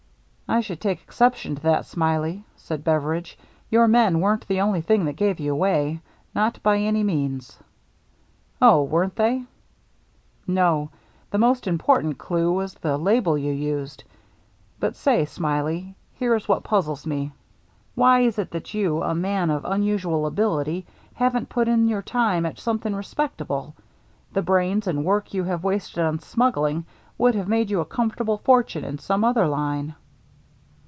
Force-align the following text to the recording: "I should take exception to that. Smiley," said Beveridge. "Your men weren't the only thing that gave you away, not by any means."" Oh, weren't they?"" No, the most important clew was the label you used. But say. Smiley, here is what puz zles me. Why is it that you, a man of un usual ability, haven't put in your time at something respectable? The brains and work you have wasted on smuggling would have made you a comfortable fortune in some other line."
"I 0.51 0.59
should 0.59 0.81
take 0.81 1.01
exception 1.03 1.55
to 1.55 1.61
that. 1.61 1.85
Smiley," 1.85 2.43
said 2.57 2.83
Beveridge. 2.83 3.37
"Your 3.69 3.87
men 3.87 4.19
weren't 4.19 4.45
the 4.49 4.59
only 4.59 4.81
thing 4.81 5.05
that 5.05 5.13
gave 5.15 5.39
you 5.39 5.53
away, 5.53 6.01
not 6.35 6.61
by 6.61 6.77
any 6.79 7.03
means."" 7.03 7.57
Oh, 8.61 8.83
weren't 8.83 9.15
they?"" 9.15 9.45
No, 10.47 10.89
the 11.29 11.37
most 11.37 11.67
important 11.67 12.17
clew 12.17 12.51
was 12.51 12.73
the 12.73 12.97
label 12.97 13.37
you 13.37 13.53
used. 13.53 14.03
But 14.77 14.97
say. 14.97 15.23
Smiley, 15.23 15.95
here 16.15 16.35
is 16.35 16.49
what 16.49 16.65
puz 16.65 16.83
zles 16.83 17.05
me. 17.05 17.31
Why 17.95 18.19
is 18.19 18.37
it 18.37 18.51
that 18.51 18.73
you, 18.73 19.01
a 19.03 19.15
man 19.15 19.49
of 19.51 19.65
un 19.65 19.83
usual 19.83 20.25
ability, 20.25 20.85
haven't 21.13 21.47
put 21.47 21.69
in 21.69 21.87
your 21.87 22.01
time 22.01 22.45
at 22.45 22.59
something 22.59 22.93
respectable? 22.93 23.73
The 24.33 24.41
brains 24.41 24.85
and 24.85 25.05
work 25.05 25.33
you 25.33 25.45
have 25.45 25.63
wasted 25.63 26.03
on 26.03 26.19
smuggling 26.19 26.83
would 27.17 27.35
have 27.35 27.47
made 27.47 27.69
you 27.71 27.79
a 27.79 27.85
comfortable 27.85 28.37
fortune 28.39 28.83
in 28.83 28.97
some 28.99 29.23
other 29.23 29.47
line." 29.47 29.95